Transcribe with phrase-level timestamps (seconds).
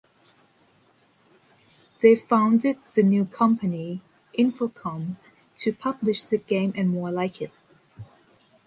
[2.01, 4.01] They founded the new company,
[4.35, 5.17] Infocom,
[5.57, 7.51] to publish the game and more like it.